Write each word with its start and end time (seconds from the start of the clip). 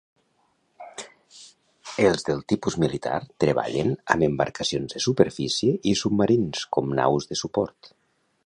Els 2.07 2.25
del 2.29 2.41
tipus 2.53 2.77
militar 2.85 3.19
treballen 3.45 3.93
amb 4.15 4.27
embarcacions 4.31 4.97
de 4.97 5.05
superfície 5.09 5.77
i 5.93 5.97
submarins, 6.05 6.67
com 6.79 6.95
naus 7.03 7.31
de 7.33 7.43
suport. 7.45 7.95